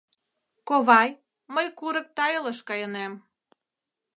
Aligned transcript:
—Ковай, 0.67 1.09
мый 1.53 1.67
курык 1.79 2.07
тайылыш 2.17 2.59
кайынем. 2.67 3.13